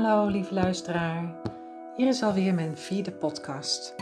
[0.00, 1.34] Hallo lieve luisteraar,
[1.96, 3.94] hier is alweer mijn vierde podcast.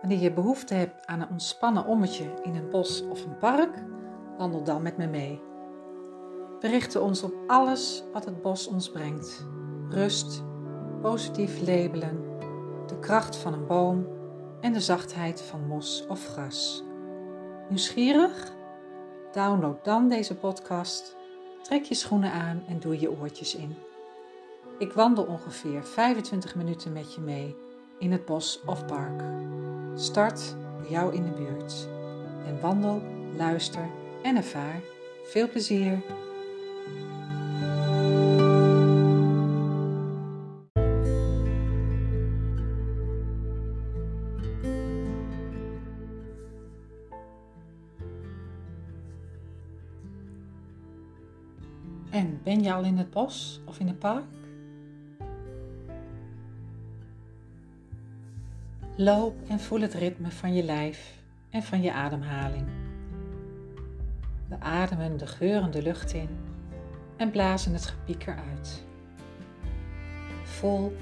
[0.00, 3.84] Wanneer je behoefte hebt aan een ontspannen ommetje in een bos of een park,
[4.38, 5.42] wandel dan met me mee.
[6.60, 9.46] We richten ons op alles wat het bos ons brengt.
[9.88, 10.44] Rust,
[11.02, 12.24] positief labelen,
[12.86, 14.06] de kracht van een boom
[14.60, 16.84] en de zachtheid van mos of gras.
[17.68, 18.54] Nieuwsgierig?
[19.32, 21.16] Download dan deze podcast,
[21.62, 23.85] trek je schoenen aan en doe je oortjes in.
[24.78, 27.56] Ik wandel ongeveer 25 minuten met je mee
[27.98, 29.22] in het bos of park.
[29.94, 31.88] Start bij jou in de buurt.
[32.46, 33.02] En wandel,
[33.36, 33.88] luister
[34.22, 34.80] en ervaar.
[35.24, 36.02] Veel plezier!
[52.10, 54.24] En ben je al in het bos of in het park?
[58.98, 61.12] Loop en voel het ritme van je lijf
[61.50, 62.66] en van je ademhaling.
[64.48, 66.28] We ademen de geurende lucht in
[67.16, 68.84] en blazen het gepieker uit.
[70.42, 70.96] Voel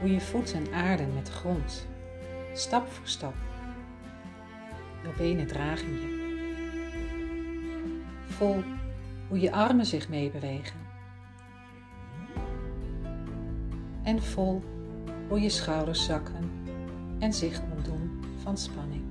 [0.00, 1.86] hoe je voeten aarden met de grond,
[2.54, 3.34] stap voor stap.
[5.02, 6.14] Je benen dragen je.
[8.26, 8.62] Voel
[9.28, 10.80] hoe je armen zich meebewegen.
[14.02, 14.62] En voel
[15.28, 16.55] hoe je schouders zakken
[17.18, 19.02] en zich ontdoen van spanning.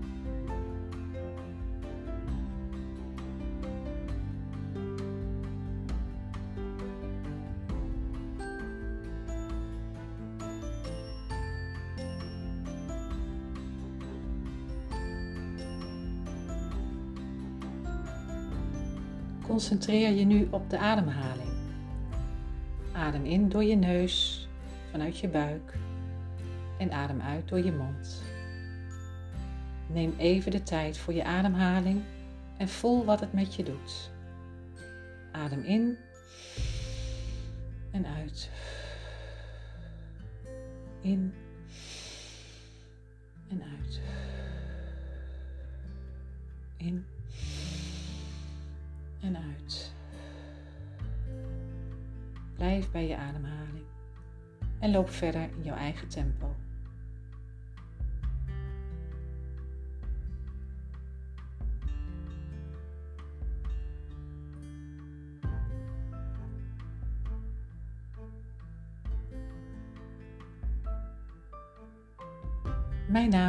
[19.41, 21.53] Concentreer je nu op de ademhaling.
[22.91, 24.47] Adem in door je neus,
[24.91, 25.77] vanuit je buik
[26.77, 28.23] en adem uit door je mond.
[29.87, 32.01] Neem even de tijd voor je ademhaling
[32.57, 34.11] en voel wat het met je doet.
[35.31, 35.97] Adem in
[37.91, 38.49] en uit.
[41.01, 41.33] In
[43.49, 44.01] en uit.
[46.77, 47.05] In
[49.21, 49.93] en uit.
[52.55, 53.83] Blijf bij je ademhaling
[54.79, 56.55] en loop verder in jouw eigen tempo.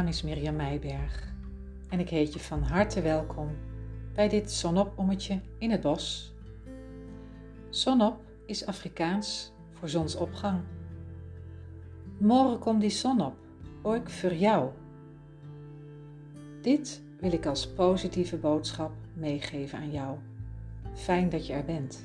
[0.07, 1.33] Naam is Mirjam Meijberg
[1.89, 3.49] en ik heet je van harte welkom
[4.13, 6.33] bij dit zonopommetje in het bos.
[7.69, 10.59] Zonop is Afrikaans voor zonsopgang.
[12.17, 13.35] Morgen komt die zon op,
[13.81, 14.69] ook voor jou.
[16.61, 20.17] Dit wil ik als positieve boodschap meegeven aan jou.
[20.93, 22.03] Fijn dat je er bent.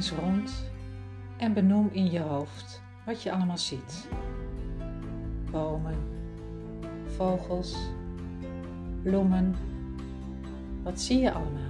[0.00, 0.64] Eens rond
[1.36, 4.08] en benoem in je hoofd wat je allemaal ziet.
[5.50, 5.96] Bomen,
[7.06, 7.76] vogels,
[9.02, 9.54] bloemen.
[10.82, 11.69] Wat zie je allemaal?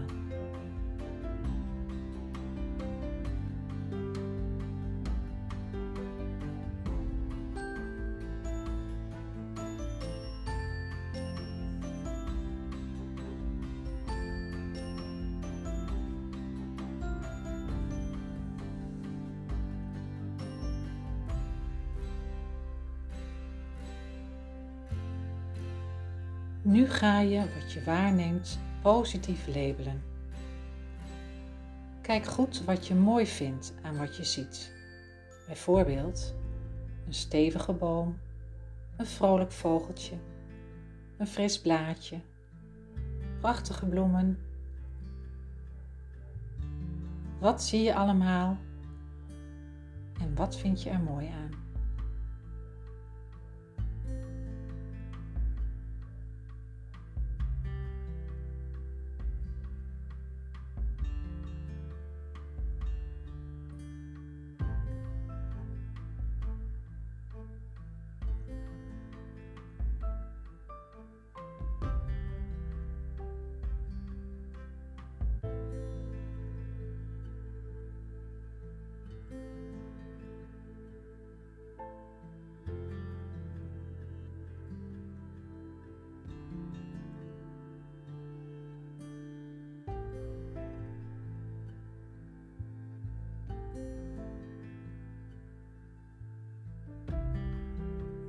[27.00, 30.02] Ga je wat je waarneemt positief labelen.
[32.00, 34.72] Kijk goed wat je mooi vindt aan wat je ziet.
[35.46, 36.34] Bijvoorbeeld
[37.06, 38.18] een stevige boom,
[38.96, 40.16] een vrolijk vogeltje,
[41.18, 42.20] een fris blaadje,
[43.40, 44.38] prachtige bloemen.
[47.38, 48.58] Wat zie je allemaal
[50.20, 51.59] en wat vind je er mooi aan?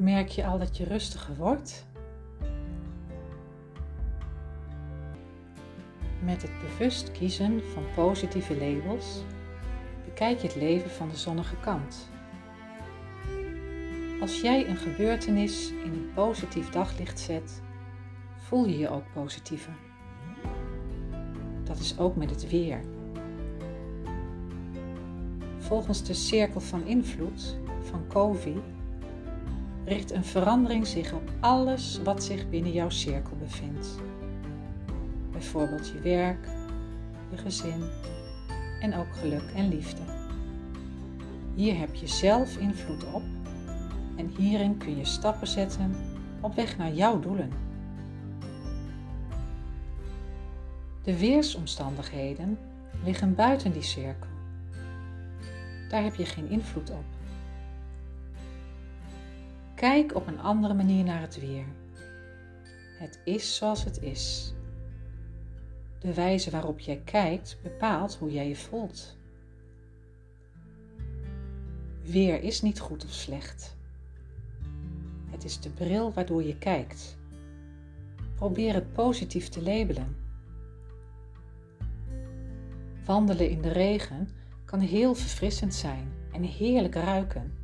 [0.02, 1.86] Merk je al dat je rustiger wordt?
[6.24, 9.24] Met het bewust kiezen van positieve labels
[10.06, 12.10] bekijk je het leven van de zonnige kant.
[14.22, 17.62] Als jij een gebeurtenis in een positief daglicht zet,
[18.38, 19.74] voel je je ook positiever.
[21.64, 22.80] Dat is ook met het weer.
[25.58, 28.56] Volgens de cirkel van invloed van Covey
[29.86, 33.88] richt een verandering zich op alles wat zich binnen jouw cirkel bevindt.
[35.32, 36.48] Bijvoorbeeld je werk,
[37.30, 37.84] je gezin
[38.82, 40.02] en ook geluk en liefde.
[41.56, 43.24] Hier heb je zelf invloed op
[44.16, 45.96] en hierin kun je stappen zetten
[46.42, 47.52] op weg naar jouw doelen.
[51.04, 52.58] De weersomstandigheden
[53.04, 54.30] liggen buiten die cirkel.
[55.90, 57.04] Daar heb je geen invloed op.
[59.82, 61.66] Kijk op een andere manier naar het weer.
[63.00, 64.54] Het is zoals het is.
[66.00, 69.18] De wijze waarop jij kijkt bepaalt hoe jij je voelt.
[72.04, 73.78] Weer is niet goed of slecht.
[75.30, 77.18] Het is de bril waardoor je kijkt.
[78.36, 80.16] Probeer het positief te labelen.
[83.06, 84.30] Wandelen in de regen
[84.66, 87.61] kan heel verfrissend zijn en heerlijk ruiken.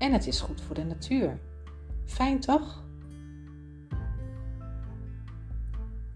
[0.00, 1.38] En het is goed voor de natuur.
[2.04, 2.82] Fijn toch?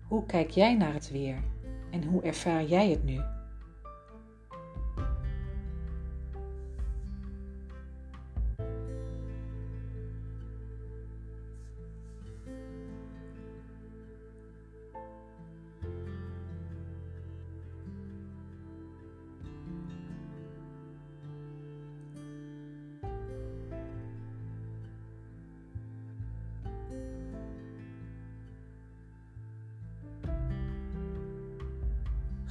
[0.09, 1.37] Hoe kijk jij naar het weer
[1.91, 3.21] en hoe ervaar jij het nu?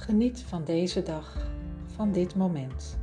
[0.04, 1.36] Geniet van deze dag,
[1.94, 2.98] van dit moment.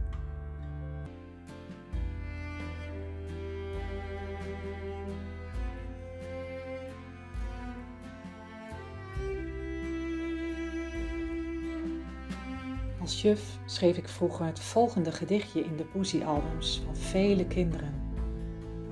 [12.99, 17.93] Als juf schreef ik vroeger het volgende gedichtje in de poesiealbums van vele kinderen,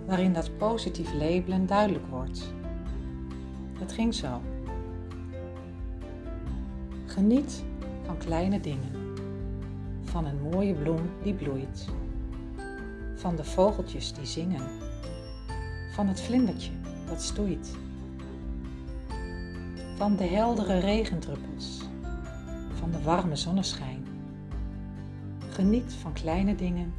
[0.05, 2.53] waarin dat positief labelen duidelijk wordt.
[3.79, 4.41] Het ging zo.
[7.05, 7.67] Geniet
[8.09, 9.15] van kleine dingen.
[10.03, 11.85] Van een mooie bloem die bloeit.
[13.15, 14.61] Van de vogeltjes die zingen.
[15.93, 16.71] Van het vlindertje
[17.07, 17.75] dat stoeit.
[19.95, 21.81] Van de heldere regendruppels.
[22.73, 24.05] Van de warme zonneschijn.
[25.49, 26.93] Geniet van kleine dingen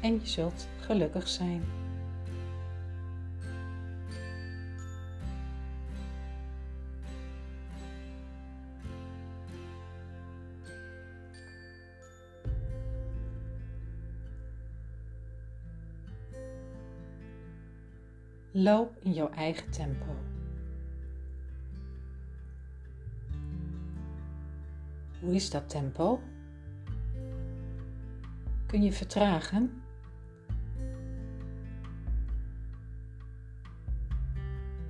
[0.00, 1.62] en je zult gelukkig zijn.
[18.62, 20.16] Loop in jouw eigen tempo.
[25.20, 26.20] Hoe is dat tempo?
[28.66, 29.82] Kun je vertragen?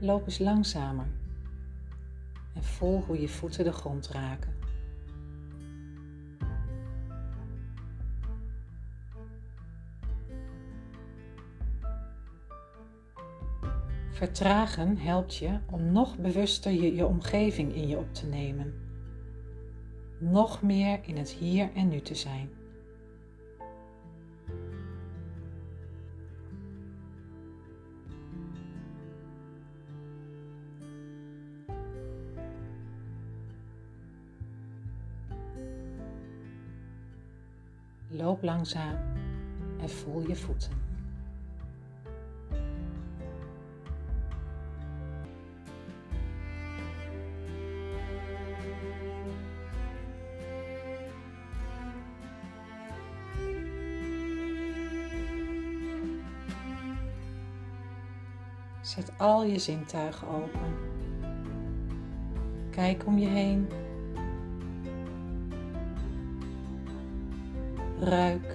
[0.01, 1.07] Loop eens langzamer
[2.55, 4.58] en voel hoe je voeten de grond raken.
[14.19, 18.75] Vertragen helpt je om nog bewuster je, je omgeving in je op te nemen.
[20.19, 22.51] Nog meer in het hier en nu te zijn.
[38.09, 38.97] Loop langzaam
[39.81, 40.88] en voel je voeten.
[59.19, 60.77] Al je zintuigen open.
[62.71, 63.69] Kijk om je heen.
[68.01, 68.55] Ruik.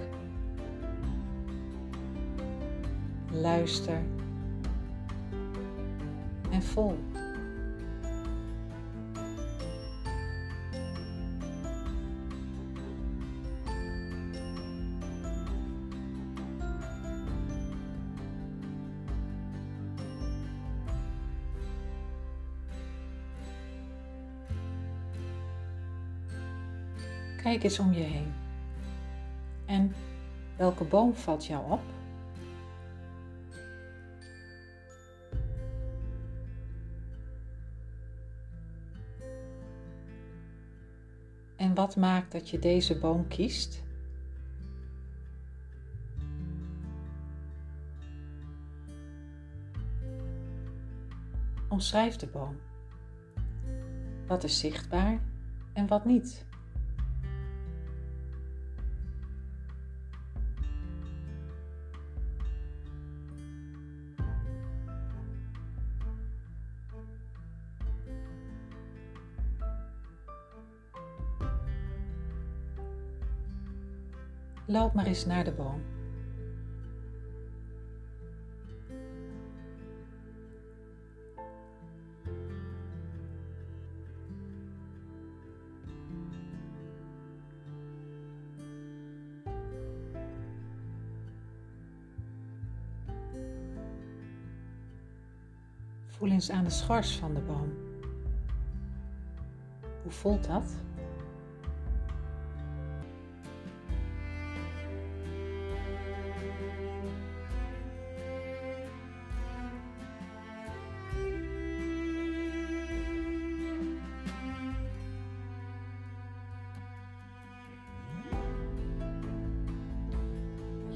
[3.30, 4.02] Luister.
[6.50, 6.98] En voel.
[27.54, 28.32] Kijk eens om je heen.
[29.66, 29.94] En
[30.56, 31.80] welke boom valt jou op?
[41.56, 43.82] En wat maakt dat je deze boom kiest?
[51.68, 52.56] Omschrijf de boom.
[54.26, 55.20] Wat is zichtbaar
[55.72, 56.52] en wat niet?
[74.66, 75.82] Loop maar eens naar de boom.
[96.06, 97.72] Voel eens aan de schors van de boom.
[100.02, 100.74] Hoe voelt dat?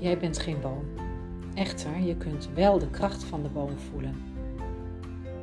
[0.01, 0.85] Jij bent geen boom.
[1.55, 4.15] Echter, je kunt wel de kracht van de boom voelen.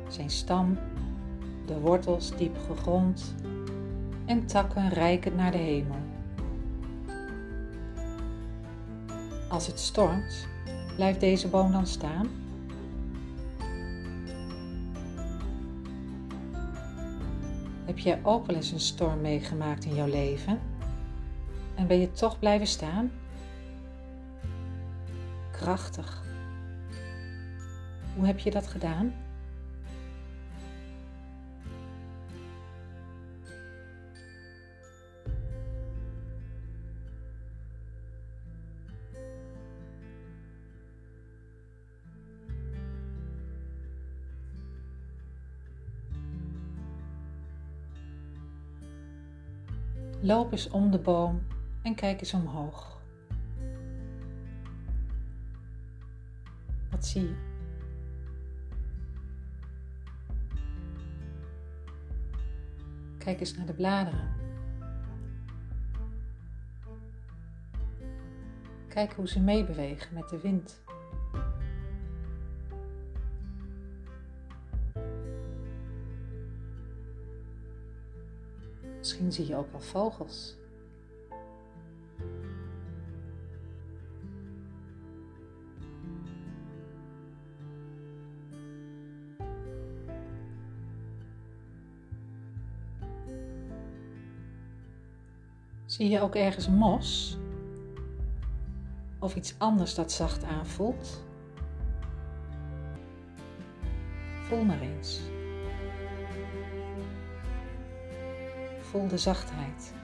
[0.08, 0.78] Zijn stam,
[1.66, 3.34] de wortels diep gegrond
[4.24, 5.96] en takken reikend naar de hemel.
[9.48, 10.48] Als het stormt,
[10.94, 12.28] blijft deze boom dan staan?
[17.84, 20.60] Heb jij ook wel eens een storm meegemaakt in jouw leven?
[21.74, 23.10] En ben je toch blijven staan?
[25.56, 26.22] Krachtig.
[28.14, 29.14] Hoe heb je dat gedaan?
[50.20, 51.46] Loop eens om de boom
[51.82, 52.96] en kijk eens omhoog.
[57.04, 57.34] Zie je?
[63.18, 64.34] Kijk eens naar de bladeren.
[68.88, 70.80] Kijk hoe ze meebewegen met de wind.
[78.98, 80.56] Misschien zie je ook wel vogels.
[95.86, 97.38] Zie je ook ergens mos?
[99.18, 101.24] Of iets anders dat zacht aanvoelt?
[104.42, 105.20] Voel maar eens.
[108.80, 109.94] Voel de zachtheid.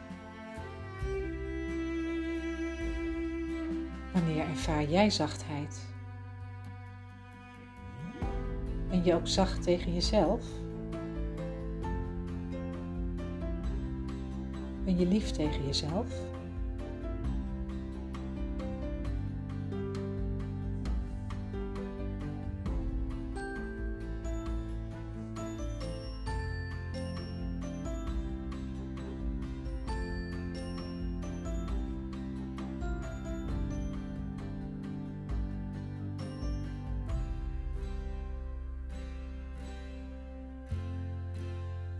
[4.12, 5.86] Wanneer ervaar jij zachtheid?
[8.88, 10.61] Ben je ook zacht tegen jezelf?
[14.84, 16.06] Ben je lief tegen jezelf?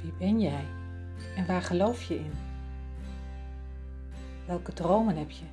[0.03, 0.65] Wie ben jij
[1.37, 2.52] en waar geloof je in?
[4.53, 5.45] Welke dromen heb je?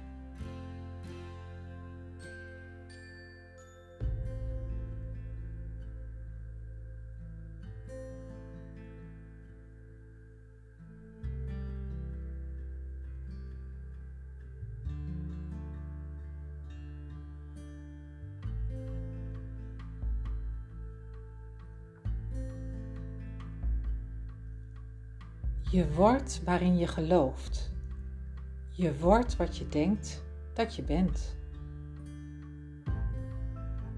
[25.72, 27.72] Je wordt waarin je gelooft.
[28.80, 31.38] Je wordt wat je denkt dat je bent.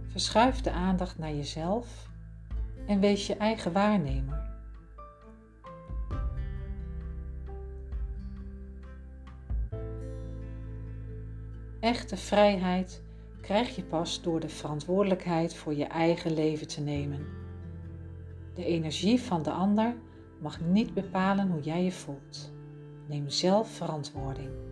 [0.08, 2.10] Verschuif de aandacht naar jezelf
[2.88, 4.50] en wees je eigen waarnemer.
[11.80, 13.04] Echte vrijheid
[13.42, 17.26] krijg je pas door de verantwoordelijkheid voor je eigen leven te nemen.
[18.56, 19.96] De energie van de ander
[20.40, 22.52] mag niet bepalen hoe jij je voelt.
[23.08, 24.71] Neem zelf verantwoording.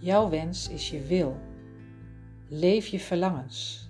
[0.00, 1.36] Jouw wens is je wil.
[2.48, 3.88] Leef je verlangens.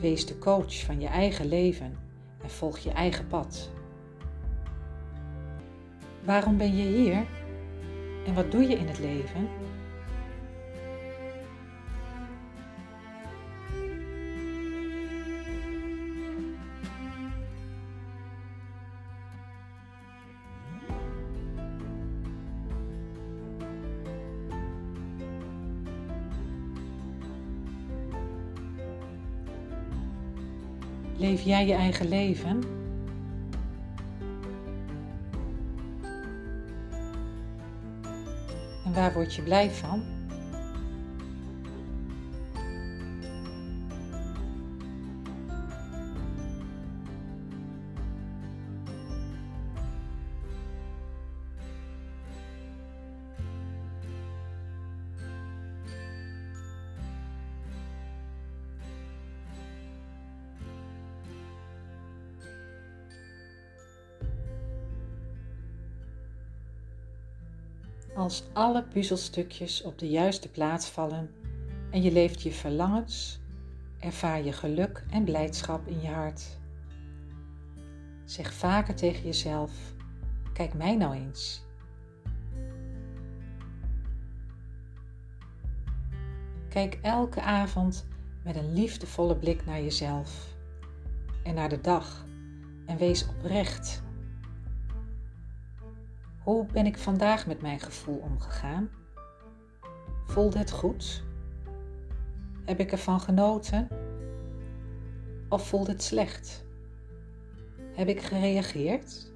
[0.00, 1.96] Wees de coach van je eigen leven
[2.42, 3.70] en volg je eigen pad.
[6.24, 7.26] Waarom ben je hier
[8.26, 9.48] en wat doe je in het leven?
[31.18, 32.62] Leef jij je eigen leven?
[38.84, 40.17] En waar word je blij van?
[68.18, 71.30] Als alle puzzelstukjes op de juiste plaats vallen
[71.90, 73.40] en je leeft je verlangens,
[73.98, 76.58] ervaar je geluk en blijdschap in je hart.
[78.24, 79.72] Zeg vaker tegen jezelf:
[80.52, 81.64] Kijk mij nou eens.
[86.68, 88.06] Kijk elke avond
[88.44, 90.56] met een liefdevolle blik naar jezelf
[91.44, 92.26] en naar de dag
[92.86, 94.02] en wees oprecht
[96.48, 98.90] hoe ben ik vandaag met mijn gevoel omgegaan?
[100.26, 101.22] Voelde het goed?
[102.64, 103.88] Heb ik ervan genoten?
[105.48, 106.64] Of voelde het slecht?
[107.92, 109.27] Heb ik gereageerd?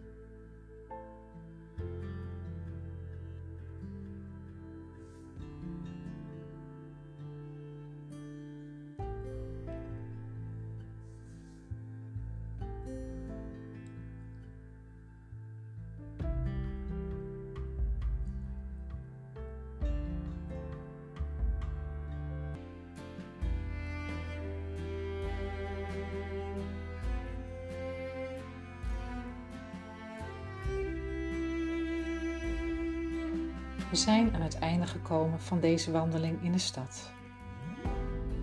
[33.92, 37.10] We zijn aan het einde gekomen van deze wandeling in de stad.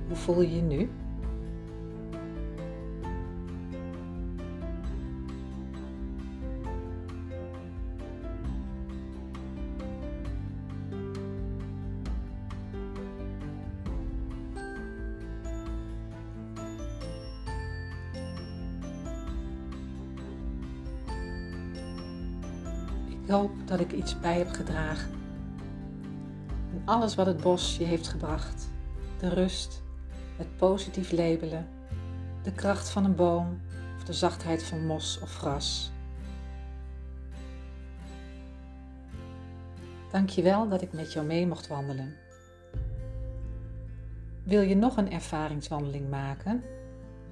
[0.07, 0.89] Hoe voel je je nu?
[23.09, 25.18] Ik hoop dat ik iets bij heb gedragen
[26.89, 28.69] alles wat het bos je heeft gebracht.
[29.19, 29.82] De rust,
[30.38, 31.67] het positief labelen,
[32.43, 33.62] de kracht van een boom
[33.95, 35.91] of de zachtheid van mos of gras.
[40.12, 42.15] Dank je wel dat ik met jou mee mocht wandelen.
[44.43, 46.63] Wil je nog een ervaringswandeling maken?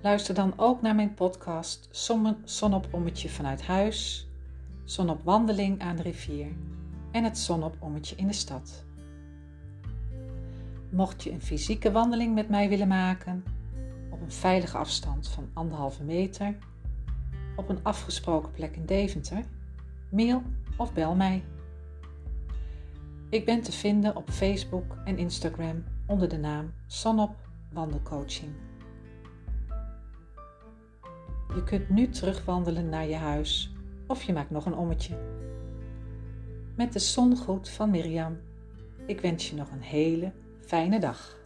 [0.02, 1.88] Luister dan ook naar mijn podcast
[2.43, 4.28] Zonopommetje vanuit huis,
[4.84, 6.48] Zon op wandeling aan de rivier
[7.12, 8.86] en het Zonopommetje in de stad.
[10.89, 13.43] Mocht je een fysieke wandeling met mij willen maken,
[14.10, 16.56] op een veilige afstand van anderhalve meter,
[17.56, 19.43] op een afgesproken plek in Deventer,
[20.10, 20.41] mail
[20.78, 21.43] of bel mij.
[23.30, 27.36] Ik ben te vinden op Facebook en Instagram onder de naam Sonop
[27.73, 28.52] Wandelcoaching.
[31.56, 33.73] Je kunt nu terugwandelen naar je huis
[34.08, 35.17] of je maakt nog een ommetje.
[36.76, 38.38] Met de zongroet van Mirjam.
[39.06, 40.32] Ik wens je nog een hele
[40.67, 41.37] fijne dag.